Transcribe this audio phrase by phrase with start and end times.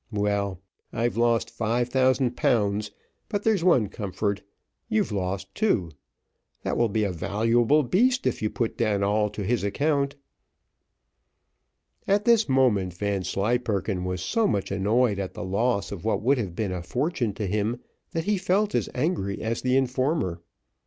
[0.11, 0.59] Well,
[0.91, 2.89] I've lost five thousand pounds;
[3.29, 4.41] but there's one comfort,
[4.89, 5.91] you've lost too.
[6.63, 10.15] That will be a valuable beast, if you put all down to his account."
[12.07, 16.55] At this moment Vanslyperken was so much annoyed at the loss of what would have
[16.55, 17.79] been a fortune to him,
[18.09, 20.41] that he felt as angry as the informer.